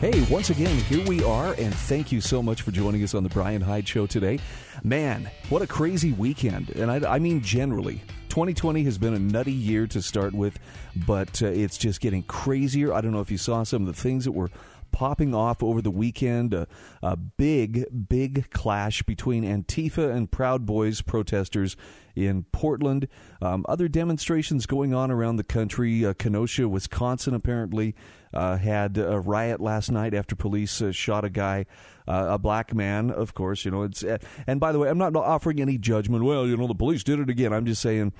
[0.00, 3.24] Hey, once again, here we are, and thank you so much for joining us on
[3.24, 4.38] the Brian Hyde Show today.
[4.84, 6.70] Man, what a crazy weekend.
[6.70, 10.56] And I, I mean, generally, 2020 has been a nutty year to start with,
[11.04, 12.92] but uh, it's just getting crazier.
[12.92, 14.50] I don't know if you saw some of the things that were
[14.92, 16.54] popping off over the weekend.
[16.54, 16.68] A,
[17.02, 21.76] a, big, big clash between Antifa and Proud Boys protesters
[22.14, 23.08] in Portland.
[23.42, 26.06] Um, other demonstrations going on around the country.
[26.06, 27.96] Uh, Kenosha, Wisconsin, apparently
[28.32, 31.66] uh, had a riot last night after police uh, shot a guy.
[32.06, 33.82] Uh, a black man, of course, you know.
[33.82, 36.24] It's uh, and by the way, I'm not offering any judgment.
[36.24, 37.52] Well, you know, the police did it again.
[37.52, 38.14] I'm just saying,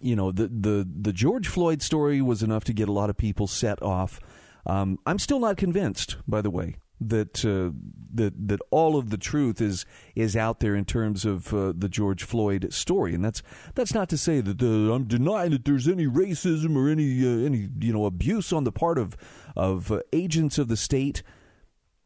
[0.00, 3.16] you know, the the the George Floyd story was enough to get a lot of
[3.16, 4.20] people set off.
[4.64, 6.76] Um, I'm still not convinced, by the way,
[7.08, 7.76] that uh,
[8.14, 11.88] that that all of the truth is is out there in terms of uh, the
[11.88, 13.42] George Floyd story, and that's
[13.74, 17.46] that's not to say that uh, I'm denying that there's any racism or any uh,
[17.46, 19.16] any you know abuse on the part of
[19.56, 21.22] of uh, agents of the state.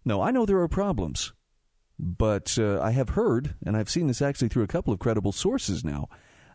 [0.04, 1.32] No, I know there are problems,
[1.98, 5.32] but uh, I have heard, and I've seen this actually through a couple of credible
[5.32, 6.08] sources now,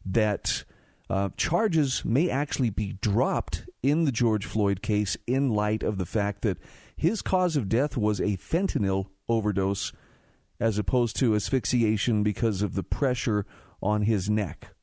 [0.06, 0.64] that
[1.10, 6.06] uh, charges may actually be dropped in the George Floyd case in light of the
[6.06, 6.58] fact that
[7.02, 9.92] his cause of death was a fentanyl overdose
[10.60, 13.44] as opposed to asphyxiation because of the pressure
[13.82, 14.76] on his neck.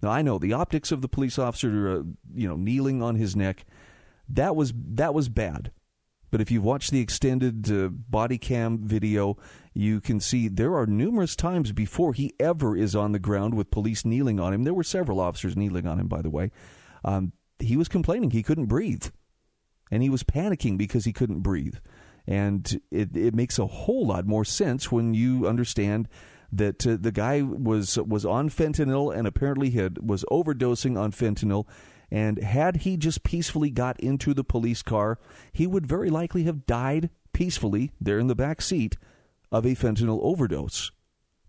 [0.00, 3.34] Now I know the optics of the police officer, uh, you know, kneeling on his
[3.34, 3.66] neck,
[4.28, 5.72] that was that was bad.
[6.30, 9.36] But if you watch the extended uh, body cam video,
[9.74, 13.72] you can see there are numerous times before he ever is on the ground with
[13.72, 14.62] police kneeling on him.
[14.62, 16.52] There were several officers kneeling on him, by the way.
[17.04, 19.08] Um, he was complaining he couldn't breathe,
[19.90, 21.76] and he was panicking because he couldn't breathe.
[22.26, 26.08] And it, it makes a whole lot more sense when you understand
[26.52, 31.66] that uh, the guy was was on fentanyl and apparently had was overdosing on fentanyl
[32.10, 35.18] and had he just peacefully got into the police car,
[35.52, 38.96] he would very likely have died peacefully there in the back seat
[39.52, 40.90] of a fentanyl overdose.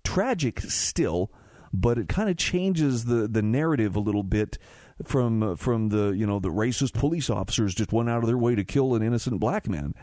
[0.04, 1.32] Tragic still,
[1.74, 4.58] but it kind of changes the, the narrative a little bit
[5.04, 8.56] from from the you know the racist police officers just went out of their way
[8.56, 9.94] to kill an innocent black man.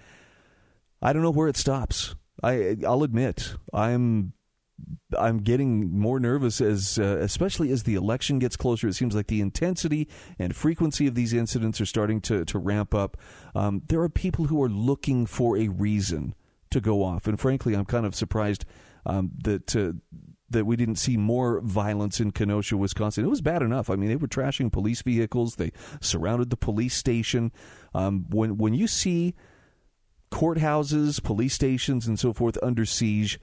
[1.02, 2.14] I don't know where it stops.
[2.42, 4.32] I I'll admit I'm
[5.16, 8.88] I'm getting more nervous as, uh, especially as the election gets closer.
[8.88, 12.94] It seems like the intensity and frequency of these incidents are starting to to ramp
[12.94, 13.16] up.
[13.54, 16.34] Um, there are people who are looking for a reason
[16.70, 18.64] to go off, and frankly, I'm kind of surprised
[19.04, 19.74] um, that.
[19.74, 19.92] Uh,
[20.50, 23.24] that we didn't see more violence in Kenosha, Wisconsin.
[23.24, 23.90] It was bad enough.
[23.90, 25.56] I mean, they were trashing police vehicles.
[25.56, 27.52] They surrounded the police station.
[27.94, 29.34] Um, when when you see
[30.30, 33.40] courthouses, police stations, and so forth under siege,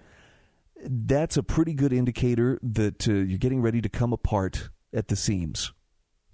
[0.86, 5.16] that's a pretty good indicator that uh, you're getting ready to come apart at the
[5.16, 5.74] seams.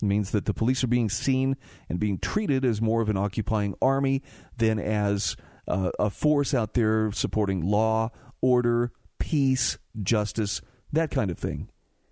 [0.02, 1.58] It means that the police are being seen
[1.90, 4.24] and being treated as more of an occupying army
[4.56, 5.36] than as
[5.68, 10.62] uh, a force out there supporting law, order, peace, justice,
[10.92, 11.70] that kind of thing.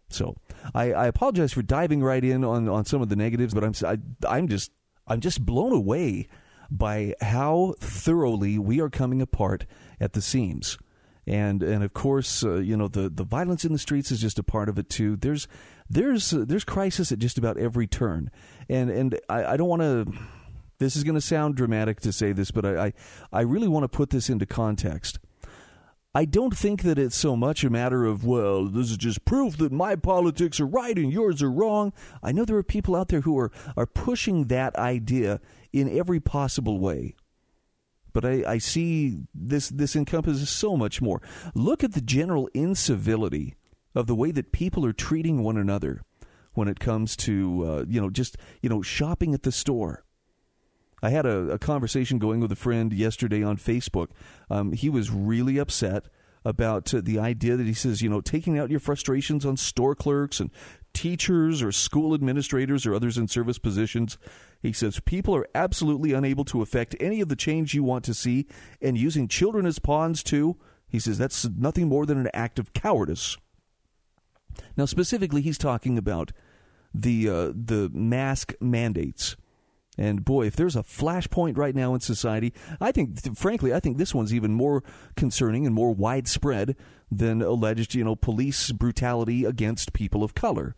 [0.10, 0.38] So
[0.74, 3.74] I, I apologize for diving right in on, on some of the negatives, but I'm
[3.86, 4.72] I, I'm just
[5.06, 6.28] I'm just blown away
[6.70, 9.66] by how thoroughly we are coming apart
[10.00, 10.78] at the seams
[11.28, 14.40] and and of course, uh, you know the the violence in the streets is just
[14.40, 15.18] a part of it too.
[15.18, 15.48] There's
[15.90, 18.32] there's uh, there's crisis at just about every turn,
[18.70, 20.08] and and I, I don't want to.
[20.80, 22.94] This is going to sound dramatic to say this, but I, I,
[23.34, 25.18] I really want to put this into context.
[26.18, 29.58] I don't think that it's so much a matter of, well, this is just proof
[29.58, 31.94] that my politics are right and yours are wrong.
[32.24, 35.40] I know there are people out there who are, are pushing that idea
[35.72, 37.16] in every possible way
[38.14, 41.22] but I, I see this this encompasses so much more.
[41.54, 43.54] Look at the general incivility
[43.94, 46.02] of the way that people are treating one another
[46.54, 50.04] when it comes to uh, you know just you know shopping at the store.
[51.02, 54.10] I had a, a conversation going with a friend yesterday on Facebook.
[54.50, 56.08] Um, he was really upset
[56.44, 59.96] about uh, the idea that he says, you know, taking out your frustrations on store
[59.96, 60.50] clerks and
[60.94, 64.18] teachers or school administrators or others in service positions.
[64.62, 68.14] He says people are absolutely unable to affect any of the change you want to
[68.14, 68.48] see,
[68.82, 70.58] and using children as pawns, too.
[70.88, 73.38] He says that's nothing more than an act of cowardice.
[74.76, 76.32] Now, specifically, he's talking about
[76.94, 79.36] the uh, the mask mandates
[79.98, 83.98] And boy, if there's a flashpoint right now in society, I think, frankly, I think
[83.98, 84.84] this one's even more
[85.16, 86.76] concerning and more widespread
[87.12, 90.76] than alleged, you know, police brutality against people of color.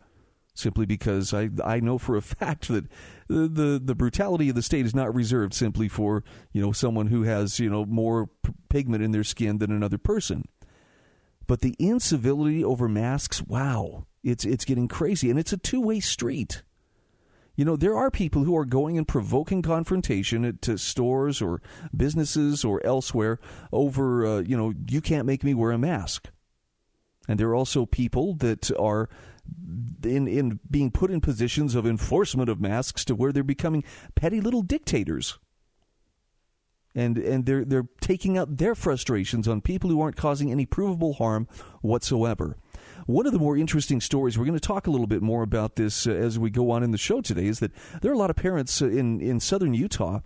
[0.53, 2.85] Simply because I, I know for a fact that
[3.27, 7.07] the, the, the brutality of the state is not reserved simply for you know someone
[7.07, 10.43] who has you know more p- pigment in their skin than another person.
[11.47, 15.99] But the incivility over masks, wow, it's it's getting crazy, and it's a two way
[15.99, 16.63] street.
[17.59, 21.61] You know, there are people who are going and provoking confrontation to stores or
[21.93, 23.37] businesses or elsewhere
[23.73, 26.29] over, uh, you know, you can't make me wear a mask.
[27.27, 29.09] And there are also people that are
[30.05, 33.83] in in being put in positions of enforcement of masks to where they're becoming
[34.15, 35.37] petty little dictators.
[36.95, 41.15] And and they're they're taking out their frustrations on people who aren't causing any provable
[41.15, 41.45] harm
[41.81, 42.55] whatsoever.
[43.09, 45.77] One of the more interesting stories, we're going to talk a little bit more about
[45.77, 47.71] this uh, as we go on in the show today, is that
[48.03, 50.19] there are a lot of parents uh, in, in southern Utah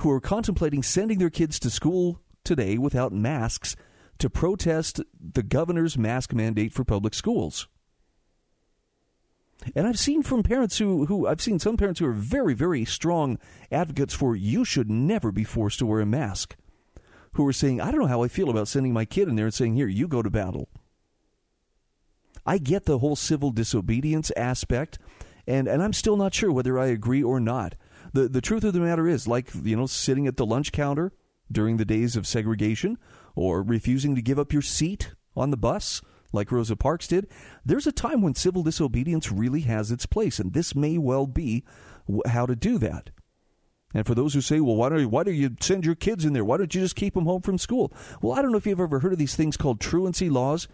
[0.00, 3.74] who are contemplating sending their kids to school today without masks
[4.18, 7.68] to protest the governor's mask mandate for public schools.
[9.74, 12.84] And I've seen from parents who, who I've seen some parents who are very, very
[12.84, 13.38] strong
[13.72, 16.54] advocates for you should never be forced to wear a mask,
[17.32, 19.46] who are saying, I don't know how I feel about sending my kid in there
[19.46, 20.68] and saying, Here, you go to battle.
[22.46, 24.98] I get the whole civil disobedience aspect,
[25.46, 27.74] and, and I'm still not sure whether I agree or not.
[28.12, 31.12] The, the truth of the matter is, like, you know, sitting at the lunch counter
[31.50, 32.98] during the days of segregation
[33.34, 36.00] or refusing to give up your seat on the bus
[36.32, 37.28] like Rosa Parks did,
[37.64, 41.64] there's a time when civil disobedience really has its place, and this may well be
[42.26, 43.10] how to do that.
[43.94, 46.24] And for those who say, well, why don't, you, why don't you send your kids
[46.24, 46.44] in there?
[46.44, 47.92] Why don't you just keep them home from school?
[48.20, 50.68] Well, I don't know if you've ever heard of these things called truancy laws.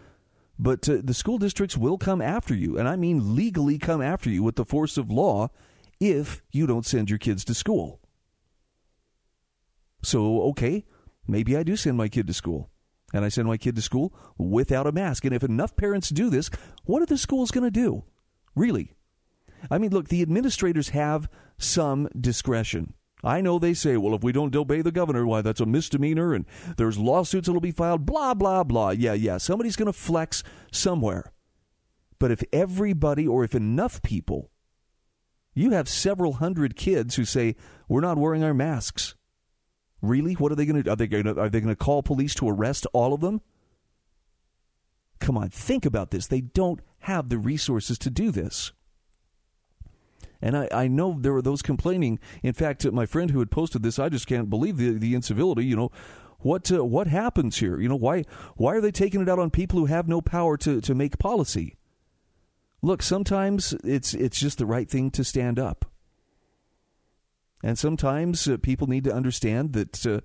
[0.59, 4.43] But the school districts will come after you, and I mean legally come after you
[4.43, 5.49] with the force of law
[5.99, 7.99] if you don't send your kids to school.
[10.03, 10.85] So, okay,
[11.27, 12.69] maybe I do send my kid to school.
[13.13, 15.23] And I send my kid to school without a mask.
[15.23, 16.49] And if enough parents do this,
[16.83, 18.05] what are the schools going to do?
[18.55, 18.95] Really?
[19.69, 22.95] I mean, look, the administrators have some discretion.
[23.23, 26.33] I know they say, well, if we don't obey the governor, why, that's a misdemeanor
[26.33, 26.45] and
[26.77, 28.89] there's lawsuits that'll be filed, blah, blah, blah.
[28.89, 29.37] Yeah, yeah.
[29.37, 31.31] Somebody's going to flex somewhere.
[32.19, 34.51] But if everybody or if enough people,
[35.53, 37.55] you have several hundred kids who say,
[37.87, 39.15] we're not wearing our masks.
[40.01, 40.33] Really?
[40.33, 40.91] What are they going to do?
[40.91, 43.41] Are they going to, are they going to call police to arrest all of them?
[45.19, 46.27] Come on, think about this.
[46.27, 48.73] They don't have the resources to do this.
[50.43, 52.19] And I, I know there were those complaining.
[52.43, 55.63] In fact, my friend who had posted this, I just can't believe the, the incivility.
[55.63, 55.91] You know,
[56.39, 57.79] what uh, what happens here?
[57.79, 58.25] You know, why
[58.57, 61.17] why are they taking it out on people who have no power to, to make
[61.17, 61.77] policy?
[62.81, 65.85] Look, sometimes it's it's just the right thing to stand up,
[67.63, 70.19] and sometimes uh, people need to understand that uh,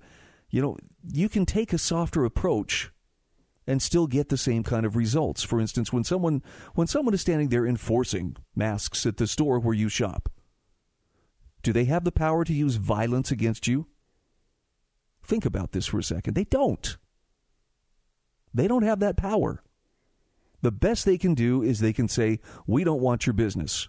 [0.49, 0.77] you know
[1.09, 2.91] you can take a softer approach
[3.69, 5.43] and still get the same kind of results.
[5.43, 6.41] For instance, when someone
[6.73, 10.27] when someone is standing there enforcing masks at the store where you shop,
[11.61, 13.85] do they have the power to use violence against you?
[15.21, 16.33] Think about this for a second.
[16.33, 16.97] They don't.
[18.51, 19.61] They don't have that power.
[20.63, 23.87] The best they can do is they can say, "We don't want your business."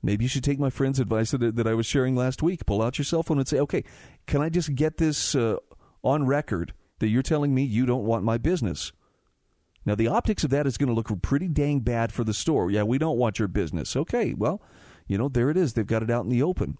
[0.00, 2.66] Maybe you should take my friend's advice that, that I was sharing last week.
[2.66, 3.82] Pull out your cell phone and say, "Okay,
[4.28, 5.56] can I just get this uh,
[6.04, 8.92] on record?" That you're telling me you don't want my business.
[9.84, 12.70] Now, the optics of that is going to look pretty dang bad for the store.
[12.70, 13.96] Yeah, we don't want your business.
[13.96, 14.62] Okay, well,
[15.08, 15.72] you know, there it is.
[15.72, 16.78] They've got it out in the open.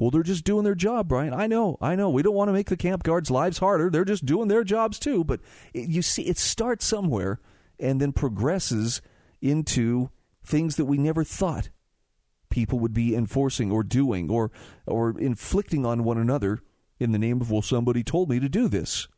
[0.00, 1.32] Well, they're just doing their job, Brian.
[1.32, 2.10] I know, I know.
[2.10, 3.90] We don't want to make the camp guards' lives harder.
[3.90, 5.22] They're just doing their jobs too.
[5.22, 5.38] But
[5.72, 7.38] it, you see, it starts somewhere
[7.78, 9.00] and then progresses
[9.40, 10.10] into
[10.44, 11.70] things that we never thought
[12.50, 14.50] people would be enforcing or doing or
[14.84, 16.58] or inflicting on one another
[17.02, 19.08] in the name of well somebody told me to do this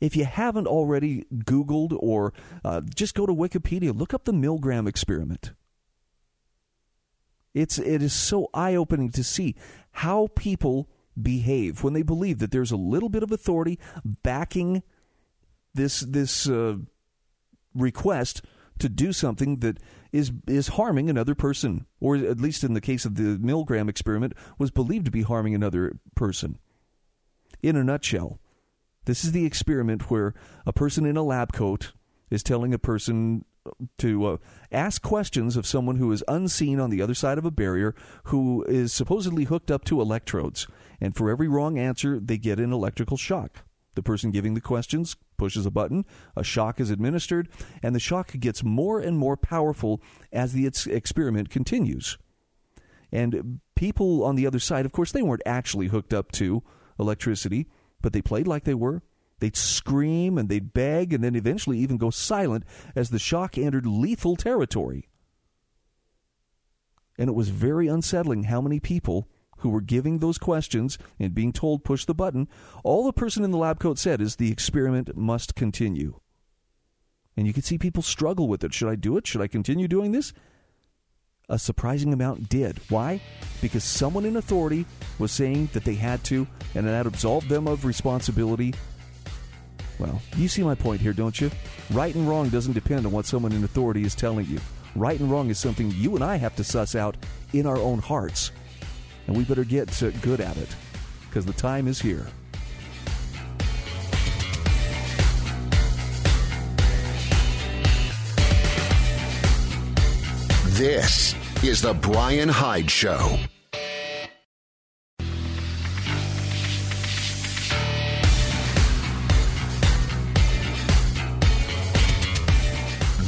[0.00, 2.32] if you haven't already Googled or
[2.64, 5.52] uh, just go to Wikipedia, look up the Milgram experiment.
[7.54, 9.54] It's it is so eye opening to see
[9.92, 14.82] how people behave when they believe that there's a little bit of authority backing
[15.72, 16.76] this this uh,
[17.74, 18.42] request
[18.78, 19.78] to do something that
[20.16, 24.32] is is harming another person, or at least in the case of the Milgram experiment,
[24.58, 26.58] was believed to be harming another person.
[27.62, 28.40] In a nutshell,
[29.04, 31.92] this is the experiment where a person in a lab coat
[32.30, 33.44] is telling a person
[33.98, 34.36] to uh,
[34.72, 37.94] ask questions of someone who is unseen on the other side of a barrier
[38.24, 40.66] who is supposedly hooked up to electrodes.
[41.00, 43.65] And for every wrong answer, they get an electrical shock.
[43.96, 46.04] The person giving the questions pushes a button,
[46.36, 47.48] a shock is administered,
[47.82, 50.00] and the shock gets more and more powerful
[50.30, 52.18] as the experiment continues.
[53.10, 56.62] And people on the other side, of course, they weren't actually hooked up to
[56.98, 57.68] electricity,
[58.02, 59.02] but they played like they were.
[59.38, 63.86] They'd scream and they'd beg and then eventually even go silent as the shock entered
[63.86, 65.08] lethal territory.
[67.18, 71.52] And it was very unsettling how many people who were giving those questions and being
[71.52, 72.48] told push the button,
[72.84, 76.20] all the person in the lab coat said is the experiment must continue.
[77.36, 78.72] And you could see people struggle with it.
[78.72, 79.26] Should I do it?
[79.26, 80.32] Should I continue doing this?
[81.48, 82.80] A surprising amount did.
[82.88, 83.20] Why?
[83.60, 84.84] Because someone in authority
[85.18, 88.74] was saying that they had to, and that absolved them of responsibility.
[89.98, 91.50] Well, you see my point here, don't you?
[91.90, 94.58] Right and wrong doesn't depend on what someone in authority is telling you.
[94.96, 97.16] Right and wrong is something you and I have to suss out
[97.52, 98.50] in our own hearts.
[99.26, 99.90] And we better get
[100.22, 100.68] good at it
[101.28, 102.26] because the time is here.
[110.76, 113.38] This is the Brian Hyde Show.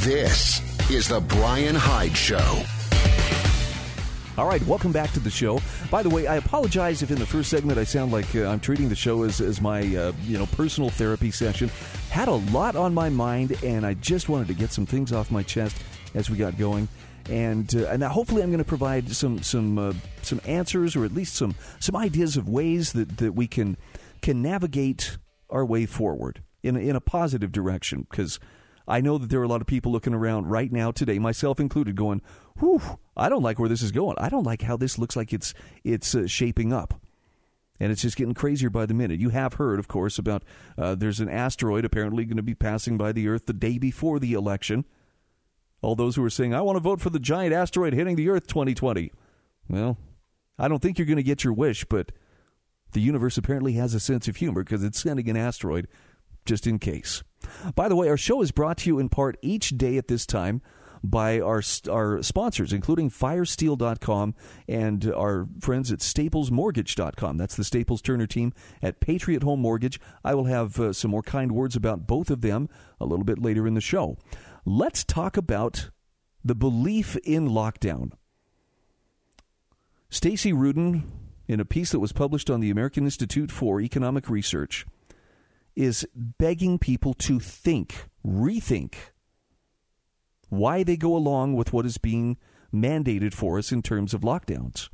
[0.05, 2.65] This is the Brian Hyde Show.
[4.39, 5.61] All right, welcome back to the show.
[5.91, 8.61] By the way, I apologize if in the first segment I sound like uh, I'm
[8.61, 11.69] treating the show as, as my uh, you know personal therapy session.
[12.11, 15.33] Had a lot on my mind, and I just wanted to get some things off
[15.33, 15.83] my chest
[16.15, 16.87] as we got going
[17.29, 19.93] and uh, and hopefully I'm going to provide some some uh,
[20.23, 23.77] some answers or at least some some ideas of ways that, that we can
[24.23, 25.19] can navigate
[25.51, 28.39] our way forward in in a positive direction because
[28.89, 31.61] I know that there are a lot of people looking around right now today, myself
[31.61, 32.23] included, going,
[32.59, 32.81] "Whew,
[33.17, 34.17] I don't like where this is going.
[34.19, 35.55] I don't like how this looks like it's
[35.85, 37.01] it's uh, shaping up."
[37.81, 39.21] and it's just getting crazier by the minute.
[39.21, 40.43] You have heard, of course, about
[40.77, 44.19] uh, there's an asteroid apparently going to be passing by the Earth the day before
[44.19, 44.85] the election.
[45.81, 48.29] All those who are saying, I want to vote for the giant asteroid hitting the
[48.29, 49.13] Earth 2020.
[49.69, 49.97] Well,
[50.59, 52.11] I don't think you're going to get your wish, but
[52.93, 55.87] the universe apparently has a sense of humor because it's sending an asteroid
[56.45, 57.23] just in case.
[57.75, 60.27] By the way, our show is brought to you in part each day at this
[60.27, 60.63] time
[61.03, 64.35] by our our sponsors, including Firesteel.com
[64.67, 67.37] and our friends at StaplesMortgage.com.
[67.37, 68.53] That's the Staples Turner team
[68.83, 70.01] at Patriot Home Mortgage.
[70.25, 72.69] I will have uh, some more kind words about both of them
[73.01, 74.17] a little bit later in the show.
[74.65, 75.91] Let's talk about
[76.45, 78.13] the belief in lockdown.
[80.11, 81.05] Stacey Rudin,
[81.47, 84.87] in a piece that was published on the American Institute for Economic Research,
[85.79, 88.95] is begging people to think, rethink
[90.49, 92.37] why they go along with what is being
[92.75, 94.89] mandated for us in terms of lockdowns.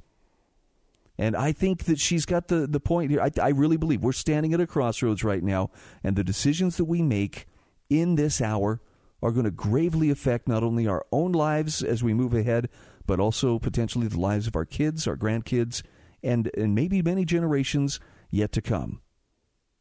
[1.17, 3.23] And I think that she's got the, the point here.
[3.23, 5.71] I, I really believe we're standing at a crossroads right now,
[6.03, 7.47] and the decisions that we make
[7.89, 8.83] in this hour
[9.23, 12.69] are going to gravely affect not only our own lives as we move ahead,
[13.07, 15.83] but also potentially the lives of our kids, our grandkids,
[16.23, 18.01] and, and maybe many generations
[18.31, 19.01] yet to come.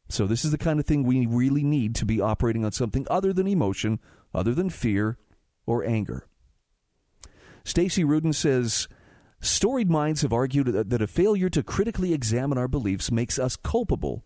[0.08, 3.06] So, this is the kind of thing we really need to be operating on something
[3.10, 4.00] other than emotion,
[4.34, 5.18] other than fear
[5.66, 6.26] or anger.
[7.64, 8.86] Stacey Rudin says,
[9.40, 14.24] Storied minds have argued that a failure to critically examine our beliefs makes us culpable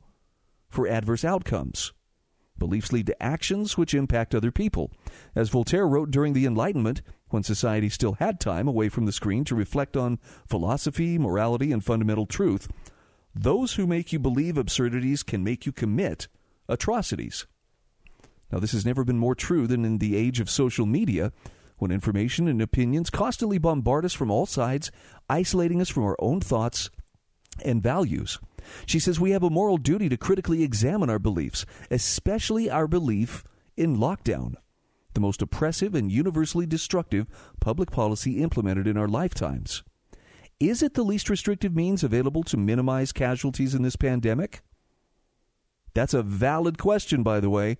[0.68, 1.92] for adverse outcomes.
[2.58, 4.90] Beliefs lead to actions which impact other people.
[5.34, 9.44] As Voltaire wrote during the Enlightenment, when society still had time away from the screen
[9.44, 10.18] to reflect on
[10.48, 12.68] philosophy, morality, and fundamental truth,
[13.42, 16.28] those who make you believe absurdities can make you commit
[16.68, 17.46] atrocities.
[18.50, 21.32] Now, this has never been more true than in the age of social media,
[21.76, 24.90] when information and opinions constantly bombard us from all sides,
[25.28, 26.90] isolating us from our own thoughts
[27.64, 28.40] and values.
[28.86, 33.44] She says we have a moral duty to critically examine our beliefs, especially our belief
[33.76, 34.54] in lockdown,
[35.14, 37.26] the most oppressive and universally destructive
[37.60, 39.84] public policy implemented in our lifetimes.
[40.60, 44.60] Is it the least restrictive means available to minimize casualties in this pandemic?
[45.94, 47.78] That's a valid question, by the way.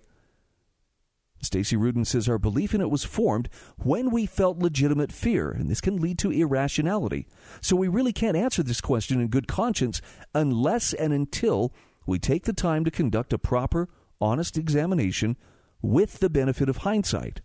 [1.41, 5.69] Stacey Rudin says our belief in it was formed when we felt legitimate fear, and
[5.69, 7.27] this can lead to irrationality.
[7.61, 10.01] So we really can't answer this question in good conscience
[10.35, 11.73] unless and until
[12.05, 13.87] we take the time to conduct a proper,
[14.19, 15.37] honest examination
[15.81, 17.41] with the benefit of hindsight.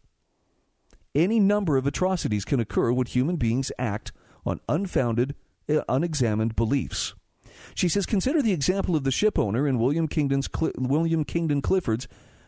[1.15, 4.13] Any number of atrocities can occur when human beings act
[4.45, 5.35] on unfounded,
[5.69, 7.15] uh, unexamined beliefs.
[7.75, 12.07] She says, consider the example of the ship owner in William, Kingdon's, William Kingdon Clifford's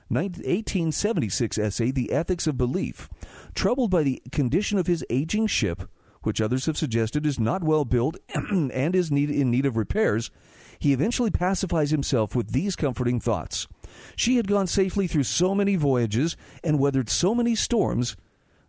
[0.08, 3.08] 1876 essay, The Ethics of Belief.
[3.54, 5.88] Troubled by the condition of his aging ship,
[6.22, 10.30] which others have suggested is not well built and is need, in need of repairs,
[10.78, 13.66] he eventually pacifies himself with these comforting thoughts.
[14.14, 18.16] She had gone safely through so many voyages and weathered so many storms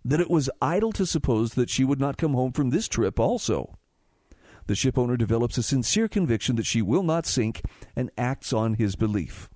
[0.07, 3.19] that it was idle to suppose that she would not come home from this trip
[3.19, 3.77] also.
[4.67, 7.61] The ship owner develops a sincere conviction that she will not sink
[7.93, 9.49] and acts on his belief.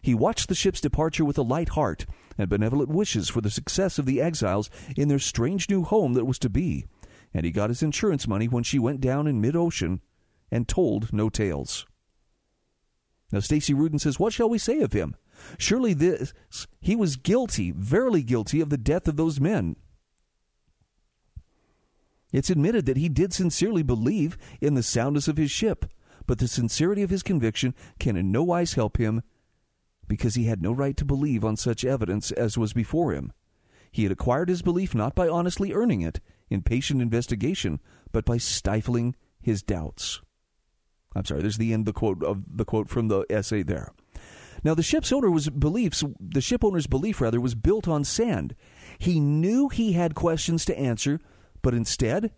[0.00, 3.98] He watched the ship's departure with a light heart and benevolent wishes for the success
[3.98, 6.86] of the exiles in their strange new home that was to be,
[7.34, 10.00] and he got his insurance money when she went down in mid ocean
[10.48, 11.86] and told no tales.
[13.32, 15.16] Now, Stacey Rudin says, What shall we say of him?
[15.58, 16.32] Surely this,
[16.80, 19.76] he was guilty, verily guilty, of the death of those men.
[22.32, 25.86] It's admitted that he did sincerely believe in the soundness of his ship,
[26.26, 29.22] but the sincerity of his conviction can in no wise help him
[30.06, 33.32] because he had no right to believe on such evidence as was before him.
[33.90, 36.20] He had acquired his belief not by honestly earning it
[36.50, 37.80] in patient investigation,
[38.12, 40.20] but by stifling his doubts.
[41.14, 43.92] I'm sorry, there's the end the quote of the quote from the essay there.
[44.62, 48.54] Now the ship's owner was beliefs the ship owner's belief rather was built on sand.
[48.98, 51.20] He knew he had questions to answer,
[51.62, 52.32] but instead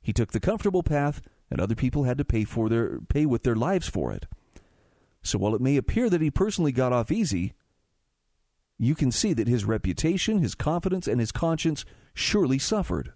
[0.00, 3.42] he took the comfortable path and other people had to pay for their pay with
[3.42, 4.26] their lives for it.
[5.22, 7.54] So while it may appear that he personally got off easy,
[8.78, 13.12] you can see that his reputation, his confidence, and his conscience surely suffered.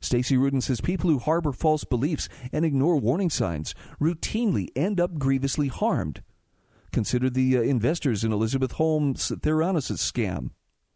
[0.00, 5.18] Stacey Rudin says people who harbor false beliefs and ignore warning signs routinely end up
[5.18, 6.22] grievously harmed.
[6.92, 10.50] Consider the uh, investors in Elizabeth Holmes' Theranos scam,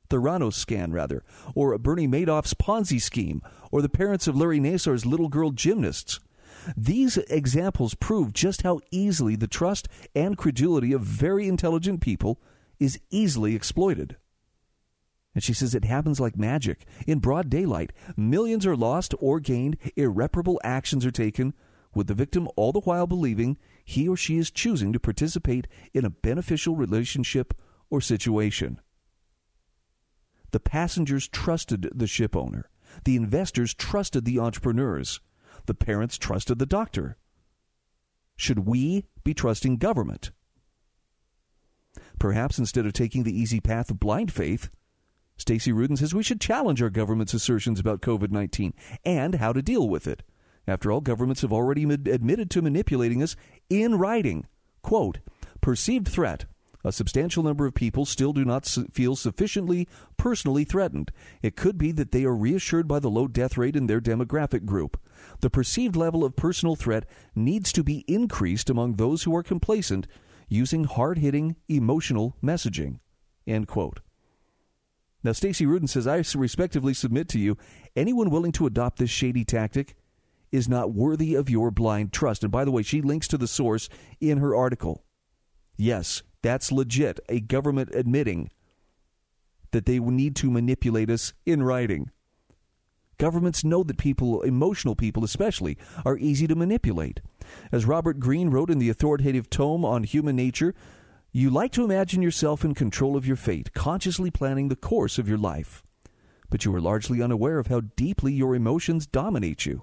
[0.08, 5.28] Theranos scan rather, or Bernie Madoff's Ponzi scheme, or the parents of Larry Nassar's little
[5.28, 6.20] girl gymnasts.
[6.76, 12.40] These examples prove just how easily the trust and credulity of very intelligent people
[12.78, 14.16] is easily exploited.
[15.34, 16.86] And she says it happens like magic.
[17.06, 21.52] In broad daylight, millions are lost or gained, irreparable actions are taken,
[21.94, 26.04] with the victim all the while believing he or she is choosing to participate in
[26.04, 27.54] a beneficial relationship
[27.90, 28.80] or situation.
[30.50, 32.68] The passengers trusted the ship owner.
[33.04, 35.20] The investors trusted the entrepreneurs.
[35.66, 37.16] The parents trusted the doctor.
[38.36, 40.30] Should we be trusting government?
[42.18, 44.70] Perhaps instead of taking the easy path of blind faith,
[45.36, 48.72] Stacey Rudin says we should challenge our government's assertions about COVID 19
[49.04, 50.22] and how to deal with it.
[50.66, 53.36] After all, governments have already admitted to manipulating us
[53.70, 54.46] in writing.
[54.82, 55.18] Quote,
[55.60, 56.46] perceived threat.
[56.86, 61.10] A substantial number of people still do not su- feel sufficiently personally threatened.
[61.42, 64.64] It could be that they are reassured by the low death rate in their demographic
[64.64, 64.96] group.
[65.40, 70.06] The perceived level of personal threat needs to be increased among those who are complacent
[70.48, 73.00] using hard hitting emotional messaging.
[73.48, 73.98] End quote.
[75.24, 77.56] Now, Stacey Rudin says, I respectively submit to you
[77.96, 79.96] anyone willing to adopt this shady tactic
[80.52, 82.44] is not worthy of your blind trust.
[82.44, 83.88] And by the way, she links to the source
[84.20, 85.02] in her article.
[85.76, 87.18] Yes, that's legit.
[87.28, 88.50] A government admitting
[89.72, 92.10] that they need to manipulate us in writing.
[93.18, 97.20] Governments know that people, emotional people especially, are easy to manipulate.
[97.72, 100.72] As Robert Greene wrote in the authoritative tome on human nature,
[101.32, 105.28] you like to imagine yourself in control of your fate, consciously planning the course of
[105.28, 105.82] your life.
[106.48, 109.82] But you are largely unaware of how deeply your emotions dominate you.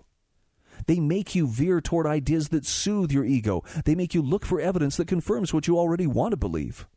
[0.87, 3.63] They make you veer toward ideas that soothe your ego.
[3.85, 6.87] They make you look for evidence that confirms what you already want to believe.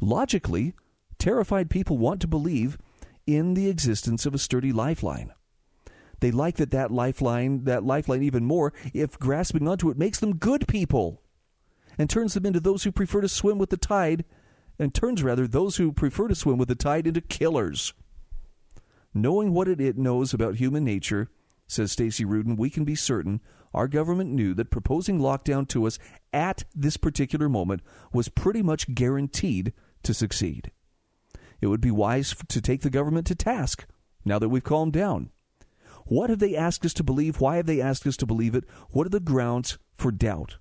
[0.00, 0.74] Logically,
[1.18, 2.78] terrified people want to believe
[3.26, 5.32] in the existence of a sturdy lifeline.
[6.20, 10.36] They like that that lifeline, that lifeline even more if grasping onto it makes them
[10.36, 11.20] good people
[11.98, 14.24] and turns them into those who prefer to swim with the tide,
[14.78, 17.94] and turns rather those who prefer to swim with the tide into killers.
[19.14, 21.30] Knowing what it, it knows about human nature,
[21.66, 23.40] says Stacey Rudin, we can be certain
[23.74, 25.98] our government knew that proposing lockdown to us
[26.32, 30.70] at this particular moment was pretty much guaranteed to succeed.
[31.60, 33.86] It would be wise to take the government to task
[34.24, 35.30] now that we've calmed down.
[36.06, 37.40] What have they asked us to believe?
[37.40, 38.64] Why have they asked us to believe it?
[38.90, 40.56] What are the grounds for doubt?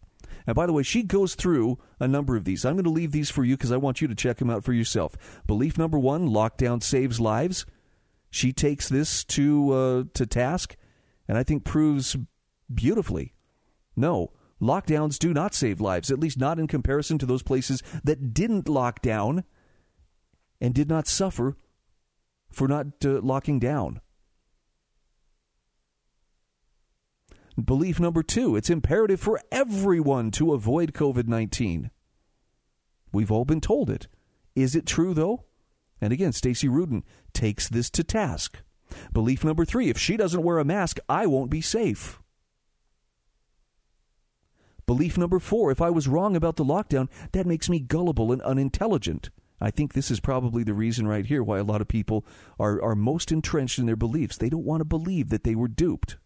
[0.47, 2.65] And by the way, she goes through a number of these.
[2.65, 4.63] I'm going to leave these for you because I want you to check them out
[4.63, 5.15] for yourself.
[5.47, 7.65] Belief number one: lockdown saves lives.
[8.29, 10.75] She takes this to uh, to task,
[11.27, 12.15] and I think proves
[12.73, 13.33] beautifully.
[13.95, 18.33] No, lockdowns do not save lives, at least not in comparison to those places that
[18.33, 19.43] didn't lock down
[20.61, 21.57] and did not suffer
[22.51, 24.01] for not uh, locking down.
[27.63, 31.89] Belief number two it's imperative for everyone to avoid COVID 19.
[33.13, 34.07] We've all been told it.
[34.55, 35.45] Is it true, though?
[36.01, 38.61] And again, Stacey Rudin takes this to task.
[39.13, 42.19] Belief number three if she doesn't wear a mask, I won't be safe.
[44.85, 48.41] Belief number four if I was wrong about the lockdown, that makes me gullible and
[48.41, 49.29] unintelligent.
[49.59, 52.25] I think this is probably the reason right here why a lot of people
[52.59, 54.37] are, are most entrenched in their beliefs.
[54.37, 56.17] They don't want to believe that they were duped.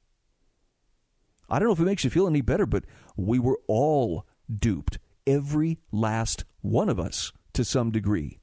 [1.49, 4.99] I don't know if it makes you feel any better, but we were all duped.
[5.25, 8.39] Every last one of us to some degree.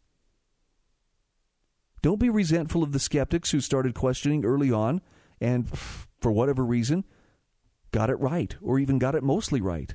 [2.06, 5.00] Don't be resentful of the skeptics who started questioning early on
[5.40, 5.68] and,
[6.20, 7.02] for whatever reason,
[7.90, 9.92] got it right or even got it mostly right.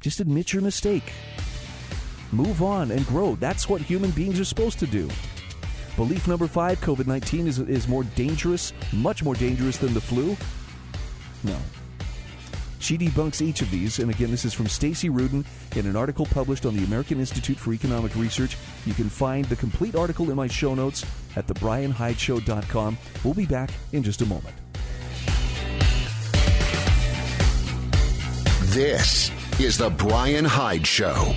[0.00, 1.12] Just admit your mistake.
[2.32, 3.36] Move on and grow.
[3.36, 5.08] That's what human beings are supposed to do.
[5.94, 10.36] Belief number five COVID 19 is, is more dangerous, much more dangerous than the flu.
[11.44, 11.56] No.
[12.80, 15.44] She debunks each of these, and again, this is from Stacey Rudin
[15.76, 18.56] in an article published on the American Institute for Economic Research.
[18.86, 21.04] You can find the complete article in my show notes
[21.36, 22.98] at thebrianhydeshow.com.
[23.22, 24.56] We'll be back in just a moment.
[28.72, 31.34] This is the Brian Hyde Show.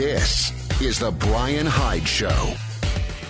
[0.00, 2.54] This is the Brian Hyde Show.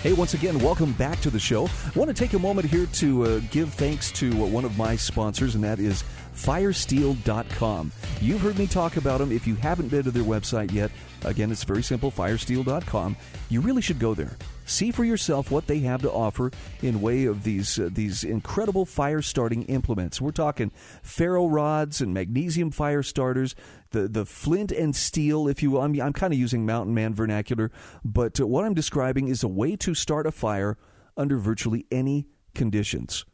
[0.03, 1.65] Hey, once again, welcome back to the show.
[1.65, 4.77] I want to take a moment here to uh, give thanks to uh, one of
[4.77, 6.05] my sponsors, and that is
[6.41, 7.91] firesteel.com.
[8.19, 9.31] You've heard me talk about them.
[9.31, 10.91] If you haven't been to their website yet,
[11.23, 13.15] again, it's very simple firesteel.com.
[13.49, 14.37] You really should go there.
[14.65, 16.51] See for yourself what they have to offer
[16.81, 20.21] in way of these uh, these incredible fire starting implements.
[20.21, 20.71] We're talking
[21.03, 23.53] ferro rods and magnesium fire starters,
[23.91, 25.81] the the flint and steel, if you will.
[25.81, 27.71] I'm, I'm kind of using mountain man vernacular,
[28.05, 30.77] but uh, what I'm describing is a way to start a fire
[31.17, 33.25] under virtually any conditions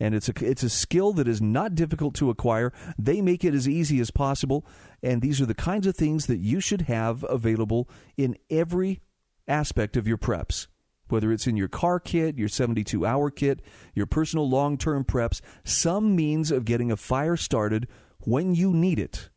[0.00, 2.72] and it's a it's a skill that is not difficult to acquire.
[2.98, 4.64] They make it as easy as possible,
[5.02, 9.00] and these are the kinds of things that you should have available in every
[9.46, 10.66] aspect of your preps.
[11.08, 13.60] Whether it's in your car kit, your 72 hour kit,
[13.94, 17.88] your personal long term preps, some means of getting a fire started
[18.20, 19.30] when you need it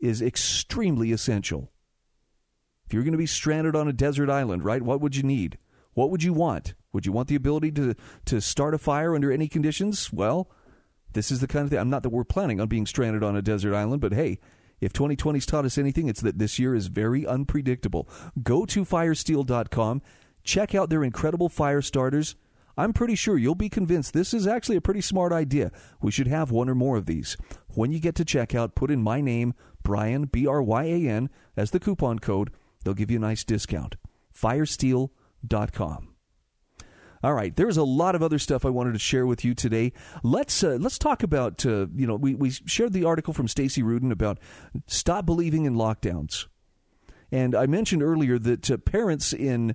[0.00, 1.72] is extremely essential.
[2.86, 5.58] If you're going to be stranded on a desert island, right, what would you need?
[5.94, 6.74] What would you want?
[6.92, 7.94] Would you want the ability to,
[8.26, 10.12] to start a fire under any conditions?
[10.12, 10.50] Well,
[11.12, 11.78] this is the kind of thing.
[11.78, 14.38] I'm not that we're planning on being stranded on a desert island, but hey,
[14.80, 18.08] if 2020's taught us anything, it's that this year is very unpredictable.
[18.42, 20.02] Go to firesteel.com,
[20.44, 22.36] check out their incredible fire starters.
[22.76, 25.72] I'm pretty sure you'll be convinced this is actually a pretty smart idea.
[26.00, 27.36] We should have one or more of these.
[27.74, 31.28] When you get to checkout, put in my name, Brian, B R Y A N,
[31.56, 32.52] as the coupon code.
[32.84, 33.96] They'll give you a nice discount.
[34.32, 36.14] Firesteel.com.
[37.22, 39.92] All right, there's a lot of other stuff I wanted to share with you today.
[40.22, 43.82] Let's uh, let's talk about uh, you know we we shared the article from Stacey
[43.82, 44.38] Rudin about
[44.86, 46.46] stop believing in lockdowns,
[47.32, 49.74] and I mentioned earlier that uh, parents in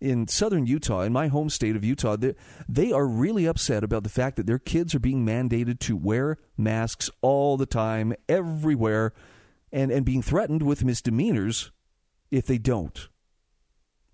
[0.00, 2.34] in southern Utah, in my home state of Utah, they,
[2.68, 6.38] they are really upset about the fact that their kids are being mandated to wear
[6.56, 9.12] masks all the time, everywhere,
[9.70, 11.70] and and being threatened with misdemeanors
[12.32, 13.08] if they don't.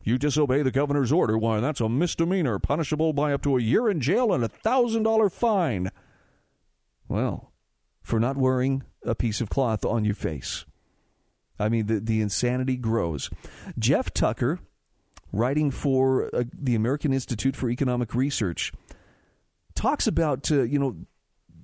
[0.06, 3.90] You disobey the governor's order, why, that's a misdemeanor, punishable by up to a year
[3.90, 5.90] in jail and a $1,000 fine.
[7.08, 7.52] Well,
[8.04, 10.64] for not wearing a piece of cloth on your face.
[11.58, 13.30] I mean, the, the insanity grows.
[13.80, 14.60] Jeff Tucker,
[15.32, 18.72] writing for uh, the American Institute for Economic Research,
[19.74, 20.96] talks about, uh, you know,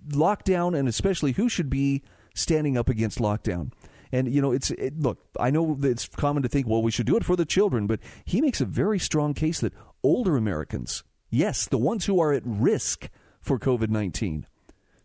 [0.08, 2.02] lockdown and especially who should be
[2.34, 3.70] standing up against lockdown.
[4.12, 5.18] And you know, it's it, look.
[5.40, 7.98] I know it's common to think, well, we should do it for the children, but
[8.24, 9.72] he makes a very strong case that
[10.02, 13.08] older Americans, yes, the ones who are at risk
[13.40, 14.46] for COVID nineteen,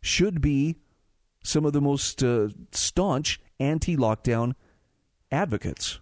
[0.01, 0.75] should be
[1.41, 4.53] some of the most uh, staunch anti-lockdown
[5.31, 6.01] advocates.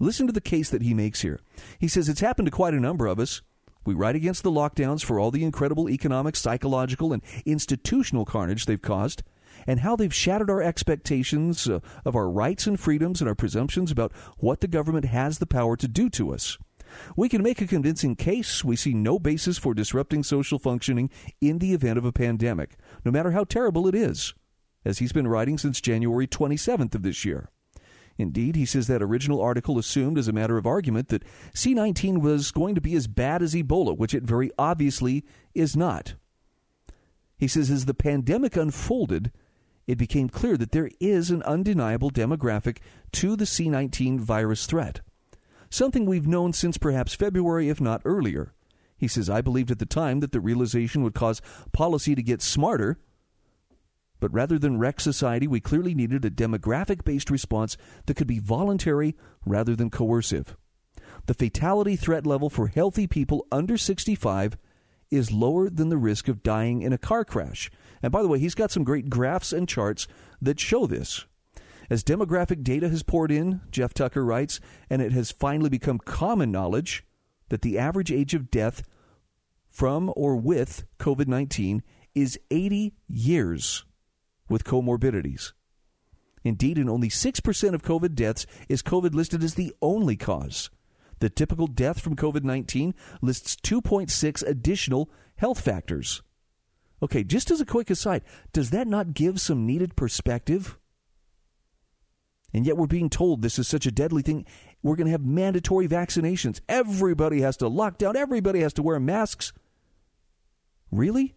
[0.00, 1.40] Listen to the case that he makes here.
[1.78, 3.42] He says it's happened to quite a number of us.
[3.84, 8.80] We write against the lockdowns for all the incredible economic, psychological, and institutional carnage they've
[8.80, 9.22] caused
[9.68, 13.92] and how they've shattered our expectations uh, of our rights and freedoms and our presumptions
[13.92, 16.56] about what the government has the power to do to us.
[17.16, 21.10] We can make a convincing case we see no basis for disrupting social functioning
[21.42, 24.32] in the event of a pandemic, no matter how terrible it is,
[24.86, 27.50] as he's been writing since January 27th of this year.
[28.16, 32.50] Indeed, he says that original article assumed as a matter of argument that C19 was
[32.52, 36.14] going to be as bad as Ebola, which it very obviously is not.
[37.36, 39.30] He says as the pandemic unfolded,
[39.88, 42.76] it became clear that there is an undeniable demographic
[43.10, 45.00] to the C19 virus threat.
[45.70, 48.52] Something we've known since perhaps February, if not earlier.
[48.98, 51.40] He says, I believed at the time that the realization would cause
[51.72, 52.98] policy to get smarter,
[54.20, 58.40] but rather than wreck society, we clearly needed a demographic based response that could be
[58.40, 60.54] voluntary rather than coercive.
[61.26, 64.58] The fatality threat level for healthy people under 65
[65.10, 67.70] is lower than the risk of dying in a car crash.
[68.02, 70.06] And by the way, he's got some great graphs and charts
[70.40, 71.24] that show this.
[71.90, 76.52] As demographic data has poured in, Jeff Tucker writes, and it has finally become common
[76.52, 77.04] knowledge
[77.48, 78.82] that the average age of death
[79.70, 81.82] from or with COVID 19
[82.14, 83.84] is 80 years
[84.48, 85.52] with comorbidities.
[86.44, 90.70] Indeed, in only 6% of COVID deaths is COVID listed as the only cause.
[91.20, 96.22] The typical death from COVID 19 lists 2.6 additional health factors.
[97.02, 100.78] Okay, just as a quick aside, does that not give some needed perspective?
[102.52, 104.46] And yet we're being told this is such a deadly thing.
[104.82, 106.60] We're going to have mandatory vaccinations.
[106.68, 108.16] Everybody has to lock down.
[108.16, 109.52] Everybody has to wear masks.
[110.90, 111.34] Really?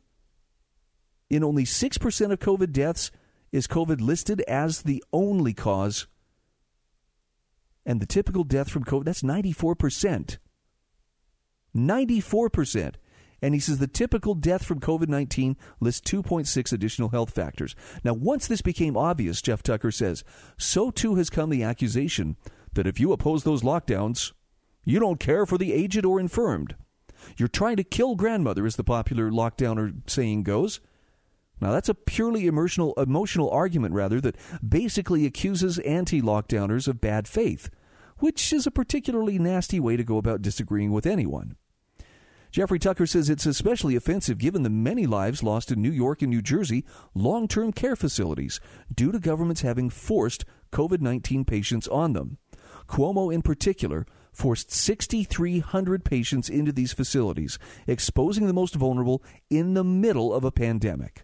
[1.30, 3.12] In only 6% of COVID deaths
[3.52, 6.08] is COVID listed as the only cause.
[7.86, 10.38] And the typical death from COVID, that's 94%.
[11.76, 12.96] 94%.
[13.42, 17.76] And he says the typical death from COVID 19 lists 2.6 additional health factors.
[18.04, 20.24] Now, once this became obvious, Jeff Tucker says,
[20.58, 22.38] so too has come the accusation
[22.74, 24.32] that if you oppose those lockdowns,
[24.84, 26.76] you don't care for the aged or infirmed.
[27.38, 30.80] You're trying to kill grandmother, as the popular lockdowner saying goes.
[31.62, 34.36] Now, that's a purely emotional, emotional argument, rather, that
[34.68, 37.70] basically accuses anti lockdowners of bad faith,
[38.18, 41.56] which is a particularly nasty way to go about disagreeing with anyone.
[42.52, 46.30] Jeffrey Tucker says it's especially offensive given the many lives lost in New York and
[46.30, 48.60] New Jersey long term care facilities
[48.94, 50.44] due to governments having forced
[50.74, 52.40] COVID 19 patients on them.
[52.88, 59.84] Cuomo, in particular, forced 6,300 patients into these facilities, exposing the most vulnerable in the
[59.84, 61.24] middle of a pandemic,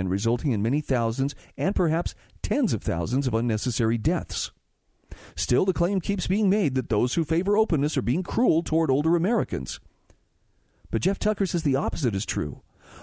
[0.00, 4.50] and resulting in many thousands and perhaps tens of thousands of unnecessary deaths.
[5.36, 8.90] Still, the claim keeps being made that those who favor openness are being cruel toward
[8.90, 9.80] older Americans.
[10.90, 12.62] But Jeff Tucker says the opposite is true.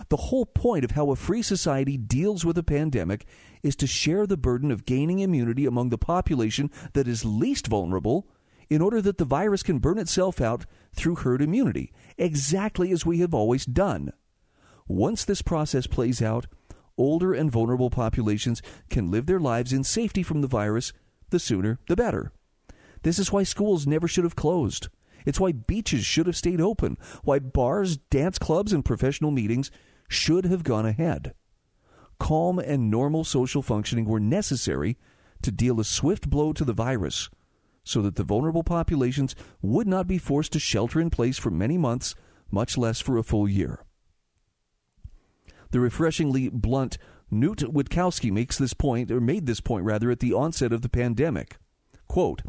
[0.09, 3.25] The whole point of how a free society deals with a pandemic
[3.63, 8.27] is to share the burden of gaining immunity among the population that is least vulnerable
[8.69, 13.19] in order that the virus can burn itself out through herd immunity, exactly as we
[13.19, 14.11] have always done.
[14.87, 16.47] Once this process plays out,
[16.97, 20.93] older and vulnerable populations can live their lives in safety from the virus,
[21.29, 22.31] the sooner the better.
[23.03, 24.89] This is why schools never should have closed.
[25.25, 29.71] It's why beaches should have stayed open, why bars, dance clubs, and professional meetings
[30.07, 31.33] should have gone ahead.
[32.19, 34.97] Calm and normal social functioning were necessary
[35.41, 37.29] to deal a swift blow to the virus
[37.83, 41.77] so that the vulnerable populations would not be forced to shelter in place for many
[41.77, 42.15] months,
[42.51, 43.83] much less for a full year.
[45.71, 46.97] The refreshingly blunt
[47.31, 50.89] Knut Wittkowski makes this point, or made this point rather, at the onset of the
[50.89, 51.57] pandemic.
[52.07, 52.41] Quote,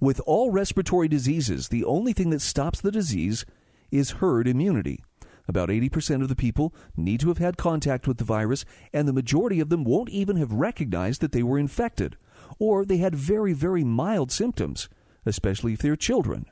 [0.00, 3.44] with all respiratory diseases, the only thing that stops the disease
[3.90, 5.02] is herd immunity.
[5.48, 9.12] About 80% of the people need to have had contact with the virus, and the
[9.12, 12.16] majority of them won't even have recognized that they were infected,
[12.58, 14.88] or they had very, very mild symptoms,
[15.26, 16.46] especially if they're children.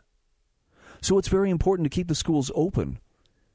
[1.01, 2.99] So it's very important to keep the schools open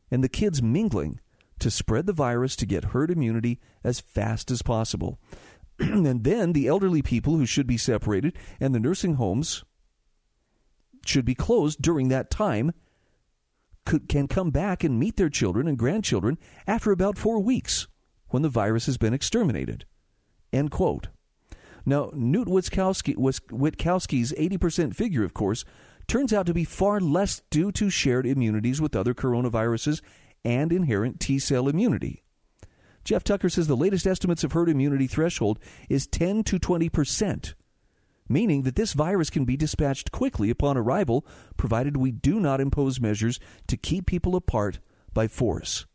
[0.10, 1.20] and the kids mingling
[1.60, 5.20] to spread the virus to get herd immunity as fast as possible.
[5.80, 9.64] and then the elderly people who should be separated and the nursing homes
[11.06, 12.74] should be closed during that time
[13.86, 17.88] could, can come back and meet their children and grandchildren after about four weeks
[18.30, 19.86] when the virus has been exterminated.
[20.52, 21.08] End quote.
[21.86, 25.66] Now, Knut Wittkowski, Wittkowski's 80% figure, of course,
[26.08, 30.02] turns out to be far less due to shared immunities with other coronaviruses
[30.44, 32.24] and inherent T cell immunity.
[33.04, 37.54] Jeff Tucker says the latest estimates of herd immunity threshold is 10 to 20 percent
[38.30, 41.26] meaning that this virus can be dispatched quickly upon arrival,
[41.58, 44.80] provided we do not impose measures to keep people apart
[45.14, 45.86] by force.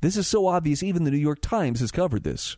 [0.00, 2.56] This is so obvious, even the New York Times has covered this.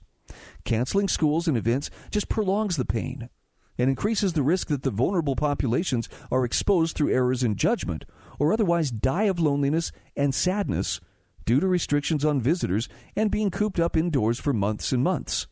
[0.64, 3.28] Canceling schools and events just prolongs the pain
[3.76, 8.04] and increases the risk that the vulnerable populations are exposed through errors in judgment
[8.38, 11.00] or otherwise die of loneliness and sadness
[11.44, 15.46] due to restrictions on visitors and being cooped up indoors for months and months.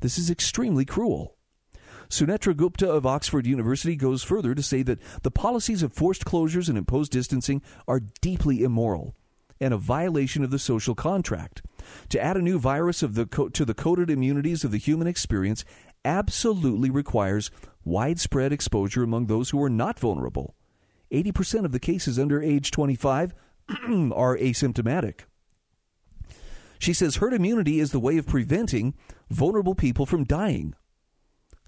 [0.00, 1.36] This is extremely cruel.
[2.08, 6.68] Sunetra Gupta of Oxford University goes further to say that the policies of forced closures
[6.68, 9.16] and imposed distancing are deeply immoral
[9.60, 11.62] and a violation of the social contract.
[12.10, 15.06] To add a new virus of the co- to the coded immunities of the human
[15.06, 15.64] experience
[16.04, 17.50] absolutely requires
[17.84, 20.54] widespread exposure among those who are not vulnerable.
[21.14, 23.34] 80% of the cases under age 25
[23.68, 25.20] are asymptomatic.
[26.78, 28.94] She says herd immunity is the way of preventing
[29.30, 30.74] vulnerable people from dying.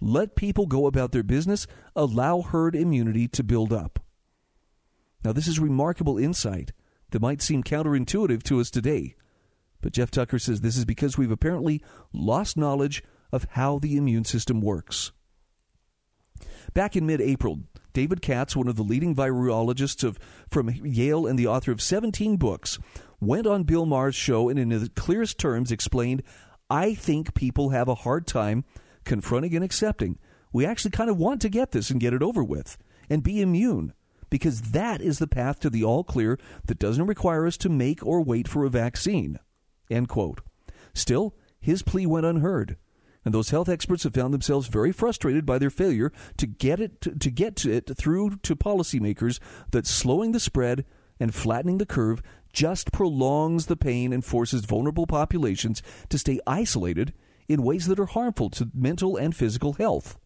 [0.00, 4.00] Let people go about their business, allow herd immunity to build up.
[5.24, 6.72] Now, this is remarkable insight
[7.10, 9.14] that might seem counterintuitive to us today.
[9.80, 11.82] But Jeff Tucker says this is because we've apparently
[12.12, 15.12] lost knowledge of how the immune system works.
[16.76, 17.60] Back in mid April,
[17.94, 20.18] David Katz, one of the leading virologists of,
[20.50, 22.78] from Yale and the author of 17 books,
[23.18, 26.22] went on Bill Maher's show and in the clearest terms explained
[26.68, 28.66] I think people have a hard time
[29.06, 30.18] confronting and accepting.
[30.52, 32.76] We actually kind of want to get this and get it over with
[33.08, 33.94] and be immune
[34.28, 38.04] because that is the path to the all clear that doesn't require us to make
[38.04, 39.38] or wait for a vaccine.
[39.90, 40.42] End quote.
[40.92, 42.76] Still, his plea went unheard.
[43.26, 47.00] And those health experts have found themselves very frustrated by their failure to get it
[47.00, 49.40] to, to get to it through to policymakers
[49.72, 50.84] that slowing the spread
[51.18, 57.12] and flattening the curve just prolongs the pain and forces vulnerable populations to stay isolated
[57.48, 60.16] in ways that are harmful to mental and physical health.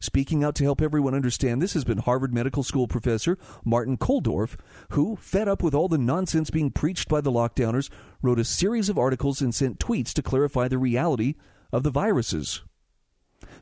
[0.00, 4.56] Speaking out to help everyone understand this has been Harvard Medical School professor Martin Kulldorff,
[4.90, 7.90] who, fed up with all the nonsense being preached by the lockdowners,
[8.22, 11.36] wrote a series of articles and sent tweets to clarify the reality
[11.72, 12.62] of the viruses.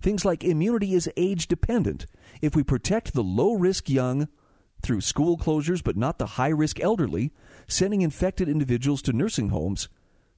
[0.01, 2.07] Things like immunity is age dependent.
[2.43, 4.29] If we protect the low risk young
[4.83, 7.33] through school closures but not the high risk elderly,
[7.67, 9.89] sending infected individuals to nursing homes,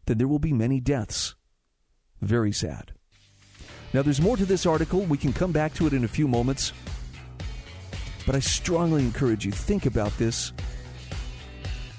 [0.06, 1.34] then there will be many deaths.
[2.20, 2.92] Very sad.
[3.94, 5.00] Now, there's more to this article.
[5.02, 6.72] We can come back to it in a few moments.
[8.24, 10.52] But I strongly encourage you think about this.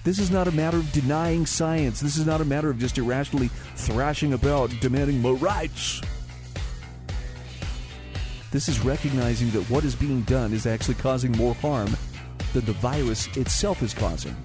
[0.04, 2.02] This is not a matter of denying science.
[2.02, 6.02] This is not a matter of just irrationally thrashing about demanding more rights.
[8.52, 11.96] This is recognizing that what is being done is actually causing more harm
[12.54, 14.36] than the virus itself is causing.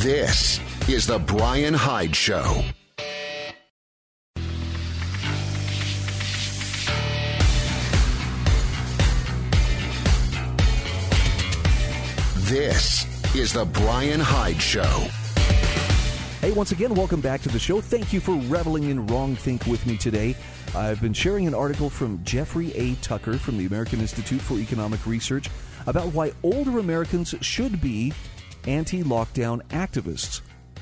[0.00, 2.64] This is The Brian Hyde Show.
[12.48, 15.06] This is The Brian Hyde Show.
[16.40, 17.82] Hey, once again, welcome back to the show.
[17.82, 20.34] Thank you for reveling in wrong think with me today.
[20.74, 22.94] I've been sharing an article from Jeffrey A.
[23.02, 25.50] Tucker from the American Institute for Economic Research
[25.86, 28.14] about why older Americans should be
[28.66, 30.40] anti lockdown activists.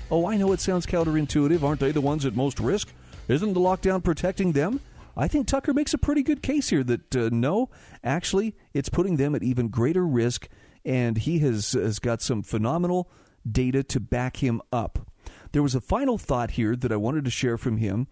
[0.09, 1.65] Oh, I know it sounds counterintuitive.
[1.65, 2.93] Aren't they the ones at most risk?
[3.27, 4.79] Isn't the lockdown protecting them?
[5.17, 7.71] I think Tucker makes a pretty good case here that uh, no,
[8.05, 10.49] actually, it's putting them at even greater risk,
[10.87, 13.11] and he has, has got some phenomenal
[13.51, 15.11] data to back him up.
[15.51, 18.07] There was a final thought here that I wanted to share from him.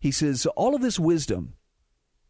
[0.00, 1.54] He says, All of this wisdom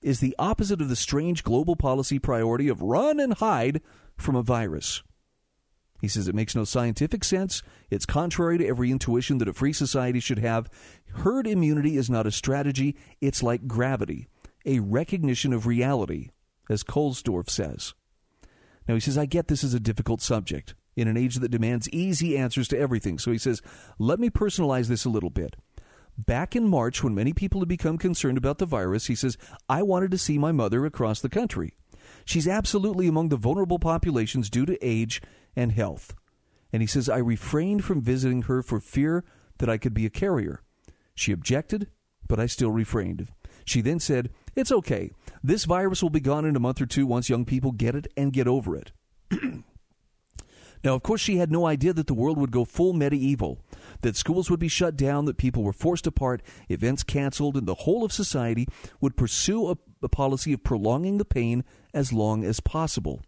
[0.02, 3.80] is the opposite of the strange global policy priority of run and hide
[4.16, 5.02] from a virus.
[6.02, 7.62] He says it makes no scientific sense.
[7.90, 10.68] It's contrary to every intuition that a free society should have.
[11.14, 14.28] Herd immunity is not a strategy, it's like gravity,
[14.66, 16.28] a recognition of reality,
[16.68, 17.94] as Kulldorff says.
[18.88, 21.88] Now, he says, I get this is a difficult subject in an age that demands
[21.90, 23.18] easy answers to everything.
[23.18, 23.60] So he says,
[23.98, 25.56] let me personalize this a little bit.
[26.18, 29.36] Back in March, when many people had become concerned about the virus, he says,
[29.68, 31.74] I wanted to see my mother across the country.
[32.24, 35.20] She's absolutely among the vulnerable populations due to age
[35.54, 36.14] and health.
[36.72, 39.24] And he says, I refrained from visiting her for fear
[39.58, 40.62] that I could be a carrier.
[41.14, 41.88] She objected,
[42.26, 43.28] but I still refrained.
[43.64, 45.10] She then said, It's okay.
[45.46, 48.08] This virus will be gone in a month or two once young people get it
[48.16, 48.90] and get over it.
[50.82, 53.60] now, of course, she had no idea that the world would go full medieval,
[54.00, 57.74] that schools would be shut down, that people were forced apart, events canceled, and the
[57.74, 58.66] whole of society
[59.00, 61.62] would pursue a, a policy of prolonging the pain
[61.94, 63.22] as long as possible.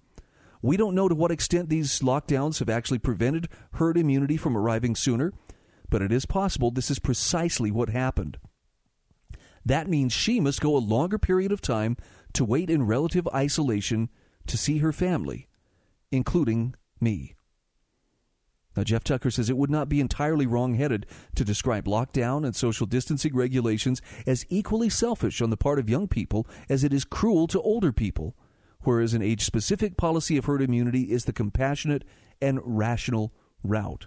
[0.61, 4.97] We don't know to what extent these lockdowns have actually prevented herd immunity from arriving
[4.97, 5.33] sooner,
[5.89, 8.39] but it is possible this is precisely what happened.
[9.69, 11.99] That means she must go a longer period of time
[12.33, 14.09] to wait in relative isolation
[14.47, 15.47] to see her family,
[16.11, 17.35] including me.
[18.75, 21.05] Now, Jeff Tucker says it would not be entirely wrong headed
[21.35, 26.09] to describe lockdown and social distancing regulations as equally selfish on the part of young
[26.09, 28.35] people as it is cruel to older people
[28.85, 32.05] whereas an age specific policy of herd immunity is the compassionate
[32.41, 34.07] and rational route.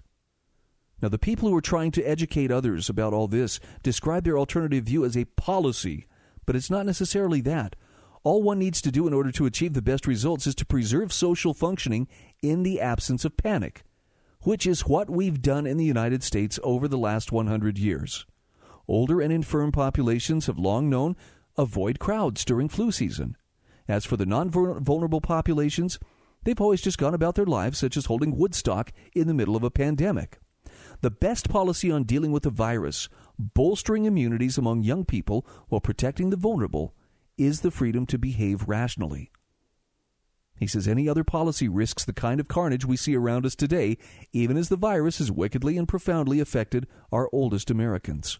[1.02, 4.84] Now, the people who are trying to educate others about all this describe their alternative
[4.84, 6.06] view as a policy,
[6.46, 7.76] but it's not necessarily that.
[8.24, 11.12] All one needs to do in order to achieve the best results is to preserve
[11.12, 12.08] social functioning
[12.44, 13.84] in the absence of panic,
[14.42, 18.28] which is what we've done in the United States over the last 100 years.
[18.88, 21.16] Older and infirm populations have long known
[21.58, 23.36] avoid crowds during flu season.
[23.88, 25.98] As for the non vulnerable populations,
[26.44, 29.64] they've always just gone about their lives, such as holding Woodstock in the middle of
[29.64, 30.40] a pandemic.
[31.02, 36.30] The best policy on dealing with the virus, bolstering immunities among young people while protecting
[36.30, 36.94] the vulnerable,
[37.38, 39.32] is the freedom to behave rationally.
[40.56, 43.98] He says any other policy risks the kind of carnage we see around us today,
[44.32, 48.40] even as the virus has wickedly and profoundly affected our oldest Americans.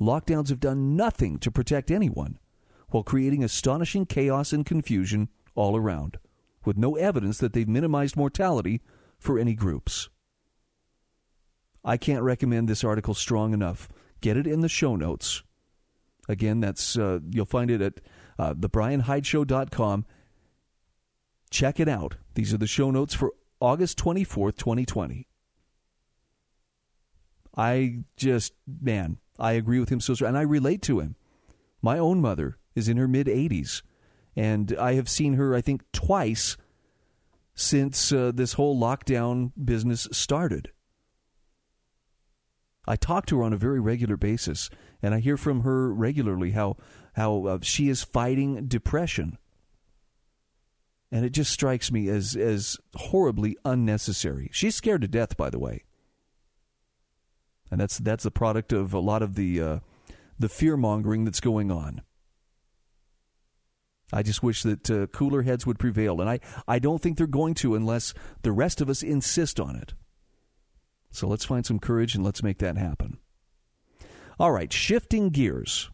[0.00, 2.38] lockdowns have done nothing to protect anyone,
[2.90, 6.20] while creating astonishing chaos and confusion all around,
[6.64, 8.80] with no evidence that they've minimized mortality
[9.18, 10.08] for any groups.
[11.88, 13.88] I can't recommend this article strong enough.
[14.20, 15.42] Get it in the show notes.
[16.28, 17.94] Again, that's uh, you'll find it at
[18.38, 20.04] uh, thebrianhydeshow.com.
[21.50, 22.16] Check it out.
[22.34, 25.26] These are the show notes for August 24th, 2020.
[27.56, 31.16] I just, man, I agree with him so and I relate to him.
[31.80, 33.80] My own mother is in her mid 80s,
[34.36, 36.58] and I have seen her, I think, twice
[37.54, 40.70] since uh, this whole lockdown business started.
[42.88, 44.70] I talk to her on a very regular basis,
[45.02, 46.76] and I hear from her regularly how
[47.14, 49.38] how uh, she is fighting depression,
[51.12, 54.48] and it just strikes me as as horribly unnecessary.
[54.52, 55.84] She's scared to death, by the way
[57.70, 59.78] and that's that's a product of a lot of the uh,
[60.38, 62.02] the fear mongering that's going on.
[64.12, 67.26] I just wish that uh, cooler heads would prevail, and I, I don't think they're
[67.26, 69.92] going to unless the rest of us insist on it.
[71.10, 73.18] So let's find some courage and let's make that happen.
[74.38, 75.90] All right, shifting gears.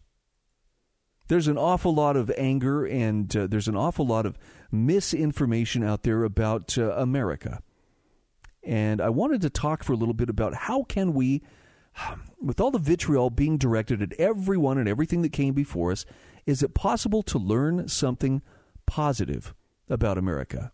[1.27, 4.37] There's an awful lot of anger and uh, there's an awful lot of
[4.71, 7.61] misinformation out there about uh, America.
[8.63, 11.41] And I wanted to talk for a little bit about how can we
[12.41, 16.05] with all the vitriol being directed at everyone and everything that came before us,
[16.45, 18.41] is it possible to learn something
[18.85, 19.53] positive
[19.89, 20.71] about America?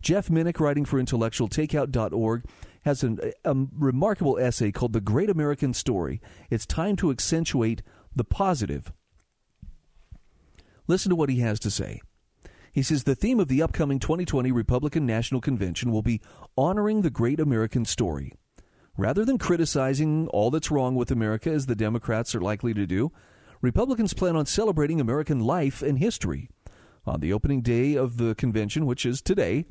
[0.00, 2.44] Jeff Minick, writing for intellectualtakeout.org,
[2.82, 6.20] has an, a remarkable essay called The Great American Story.
[6.50, 7.82] It's time to accentuate
[8.14, 8.92] the positive.
[10.86, 12.00] Listen to what he has to say.
[12.72, 16.20] He says the theme of the upcoming 2020 Republican National Convention will be
[16.56, 18.32] honoring the great American story.
[18.96, 23.12] Rather than criticizing all that's wrong with America, as the Democrats are likely to do,
[23.60, 26.48] Republicans plan on celebrating American life and history.
[27.06, 29.66] On the opening day of the convention, which is today,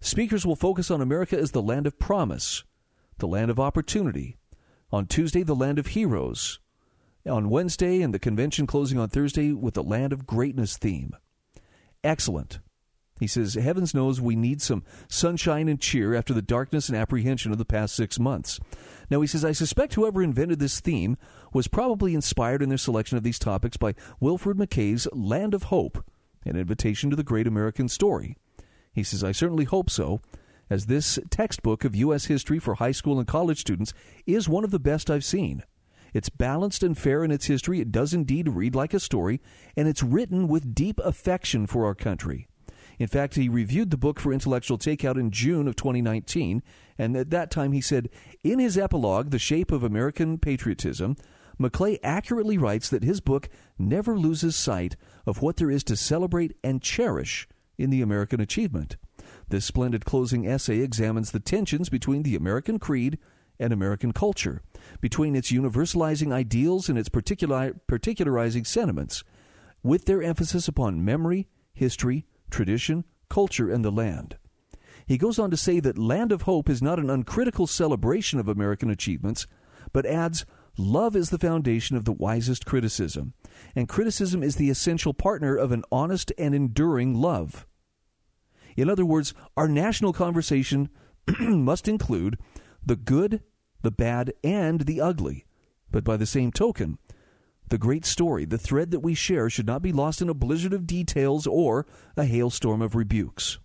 [0.00, 2.64] speakers will focus on America as the land of promise,
[3.18, 4.36] the land of opportunity.
[4.92, 6.58] On Tuesday, the land of heroes.
[7.26, 11.14] On Wednesday, and the convention closing on Thursday with the land of greatness theme.
[12.02, 12.60] Excellent.
[13.20, 17.52] He says, Heavens knows we need some sunshine and cheer after the darkness and apprehension
[17.52, 18.58] of the past six months.
[19.10, 21.18] Now, he says, I suspect whoever invented this theme
[21.52, 26.02] was probably inspired in their selection of these topics by Wilfred McKay's Land of Hope,
[26.46, 28.38] an invitation to the great American story.
[28.92, 30.20] He says, I certainly hope so,
[30.68, 32.26] as this textbook of U.S.
[32.26, 33.92] history for high school and college students
[34.26, 35.64] is one of the best I've seen.
[36.12, 37.80] It's balanced and fair in its history.
[37.80, 39.40] It does indeed read like a story,
[39.76, 42.48] and it's written with deep affection for our country.
[42.98, 46.62] In fact, he reviewed the book for Intellectual Takeout in June of 2019,
[46.98, 48.10] and at that time he said,
[48.44, 51.16] in his epilogue, The Shape of American Patriotism,
[51.58, 56.56] McClay accurately writes that his book never loses sight of what there is to celebrate
[56.64, 57.46] and cherish
[57.82, 58.96] in the American achievement.
[59.48, 63.18] This splendid closing essay examines the tensions between the American creed
[63.58, 64.62] and American culture,
[65.00, 69.22] between its universalizing ideals and its particular, particularizing sentiments,
[69.82, 74.36] with their emphasis upon memory, history, tradition, culture, and the land.
[75.06, 78.48] He goes on to say that Land of Hope is not an uncritical celebration of
[78.48, 79.46] American achievements,
[79.92, 80.46] but adds,
[80.78, 83.34] Love is the foundation of the wisest criticism,
[83.74, 87.66] and criticism is the essential partner of an honest and enduring love.
[88.76, 90.88] In other words, our national conversation
[91.40, 92.38] must include
[92.84, 93.42] the good,
[93.82, 95.44] the bad, and the ugly.
[95.90, 96.98] But by the same token,
[97.68, 100.72] the great story, the thread that we share, should not be lost in a blizzard
[100.72, 103.58] of details or a hailstorm of rebukes.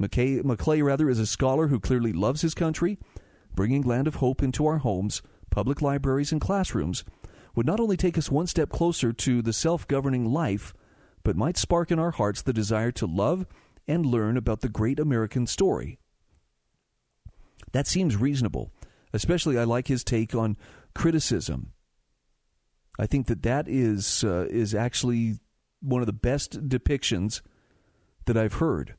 [0.00, 2.98] McKay, McClay, rather, is a scholar who clearly loves his country.
[3.54, 7.04] Bringing Land of Hope into our homes, public libraries, and classrooms
[7.54, 10.74] would not only take us one step closer to the self governing life,
[11.22, 13.46] but might spark in our hearts the desire to love
[13.86, 15.98] and learn about the great American story.
[17.72, 18.72] That seems reasonable.
[19.12, 20.56] Especially, I like his take on
[20.94, 21.72] criticism.
[22.98, 25.38] I think that that is uh, is actually
[25.80, 27.42] one of the best depictions
[28.26, 28.94] that I've heard.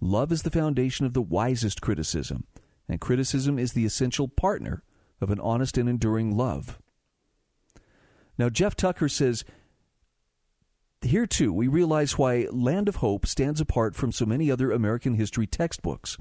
[0.00, 2.44] Love is the foundation of the wisest criticism,
[2.88, 4.82] and criticism is the essential partner
[5.20, 6.78] of an honest and enduring love.
[8.38, 9.44] Now, Jeff Tucker says,
[11.02, 15.14] here too, we realize why Land of Hope stands apart from so many other American
[15.14, 16.16] history textbooks.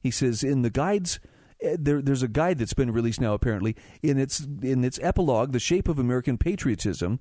[0.00, 1.20] He says, in the guides
[1.64, 3.34] uh, there, there's a guide that's been released now.
[3.34, 7.20] Apparently, in its in its epilogue, "The Shape of American Patriotism,"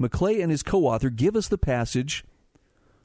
[0.00, 2.24] McClay and his co-author give us the passage,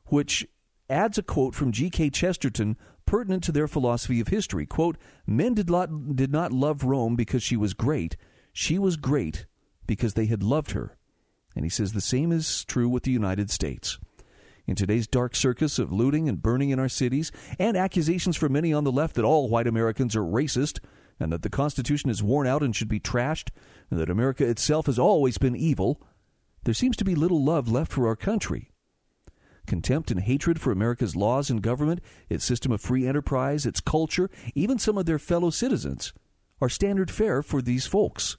[0.06, 0.48] which
[0.90, 2.10] adds a quote from G.K.
[2.10, 4.66] Chesterton pertinent to their philosophy of history.
[4.66, 8.18] Quote, Men did not, did not love Rome because she was great.
[8.54, 9.46] She was great
[9.86, 10.98] because they had loved her.
[11.58, 13.98] And he says the same is true with the United States.
[14.68, 18.72] In today's dark circus of looting and burning in our cities, and accusations from many
[18.72, 20.80] on the left that all white Americans are racist,
[21.20, 23.50] and that the Constitution is worn out and should be trashed,
[23.90, 26.00] and that America itself has always been evil,
[26.64, 28.70] there seems to be little love left for our country.
[29.66, 34.30] Contempt and hatred for America's laws and government, its system of free enterprise, its culture,
[34.54, 36.14] even some of their fellow citizens,
[36.62, 38.38] are standard fare for these folks.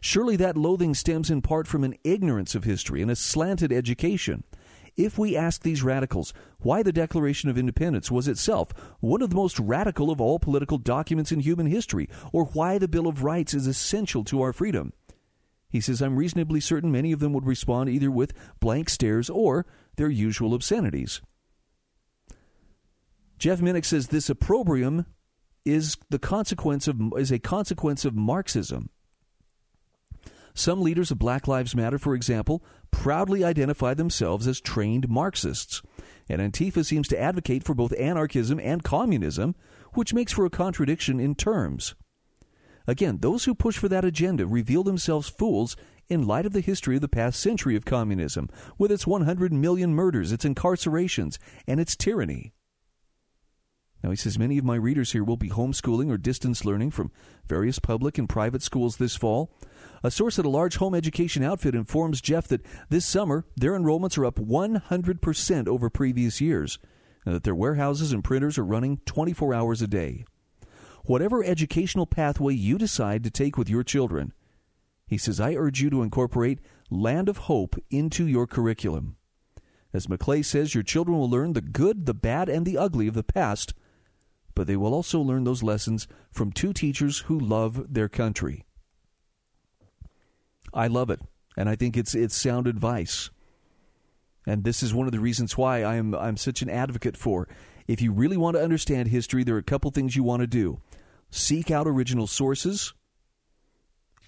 [0.00, 4.44] Surely that loathing stems in part from an ignorance of history and a slanted education.
[4.96, 9.36] If we ask these radicals why the Declaration of Independence was itself one of the
[9.36, 13.54] most radical of all political documents in human history, or why the Bill of Rights
[13.54, 14.92] is essential to our freedom,
[15.72, 19.64] he says, I'm reasonably certain many of them would respond either with blank stares or
[19.96, 21.22] their usual obscenities.
[23.38, 25.06] Jeff Minick says this opprobrium
[25.64, 28.90] is the consequence of is a consequence of Marxism.
[30.54, 35.82] Some leaders of Black Lives Matter, for example, proudly identify themselves as trained Marxists.
[36.28, 39.54] And Antifa seems to advocate for both anarchism and communism,
[39.94, 41.94] which makes for a contradiction in terms.
[42.86, 45.76] Again, those who push for that agenda reveal themselves fools
[46.08, 49.94] in light of the history of the past century of communism, with its 100 million
[49.94, 52.52] murders, its incarcerations, and its tyranny.
[54.02, 57.12] Now, he says many of my readers here will be homeschooling or distance learning from
[57.46, 59.52] various public and private schools this fall.
[60.02, 64.18] A source at a large home education outfit informs Jeff that this summer their enrollments
[64.18, 66.78] are up 100% over previous years,
[67.24, 70.24] and that their warehouses and printers are running 24 hours a day
[71.04, 74.32] whatever educational pathway you decide to take with your children.
[75.06, 79.16] He says, I urge you to incorporate Land of Hope into your curriculum.
[79.92, 83.14] As McClay says, your children will learn the good, the bad, and the ugly of
[83.14, 83.74] the past,
[84.54, 88.64] but they will also learn those lessons from two teachers who love their country.
[90.74, 91.20] I love it,
[91.56, 93.30] and I think it's it's sound advice.
[94.46, 97.48] And this is one of the reasons why I'm I'm such an advocate for.
[97.86, 100.46] If you really want to understand history, there are a couple things you want to
[100.46, 100.80] do
[101.30, 102.92] seek out original sources,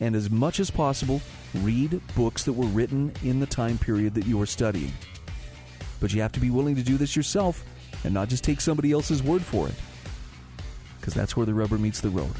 [0.01, 1.21] and as much as possible,
[1.55, 4.93] read books that were written in the time period that you are studying.
[6.01, 7.65] But you have to be willing to do this yourself
[8.05, 9.75] and not just take somebody else's word for it,
[11.05, 12.33] because that's where the rubber meets the road.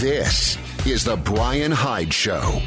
[0.00, 2.62] This is the Brian Hyde Show.